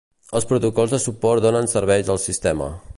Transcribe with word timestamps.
Els 0.39 0.47
protocols 0.51 0.95
de 0.95 1.01
suport 1.05 1.47
donen 1.47 1.71
serveis 1.77 2.13
al 2.15 2.25
sistema. 2.29 2.77